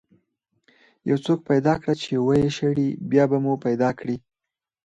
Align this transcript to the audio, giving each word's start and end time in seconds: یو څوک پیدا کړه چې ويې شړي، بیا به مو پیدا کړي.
یو 1.09 1.17
څوک 1.25 1.39
پیدا 1.49 1.73
کړه 1.81 1.93
چې 2.01 2.11
ويې 2.25 2.49
شړي، 2.57 2.89
بیا 3.11 3.23
به 3.29 3.37
مو 3.43 3.53
پیدا 3.65 3.89
کړي. 3.99 4.17